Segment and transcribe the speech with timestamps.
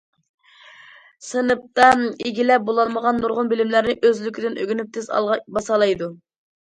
[1.25, 1.89] سىنىپتا
[2.25, 6.11] ئىگىلەپ بولالمىغان نۇرغۇن بىلىملەرنى ئۆزلۈكىدىن ئۆگىنىپ تېز ئالغا باسالايدۇ.